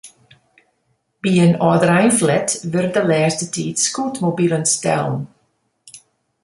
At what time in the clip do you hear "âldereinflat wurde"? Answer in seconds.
1.67-2.91